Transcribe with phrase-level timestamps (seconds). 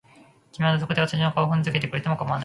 [0.51, 2.39] 君は土足で私の顔を踏んづけてくれても構わない。